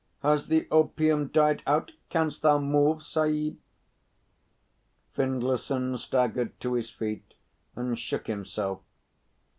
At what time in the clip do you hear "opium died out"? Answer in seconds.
0.71-1.91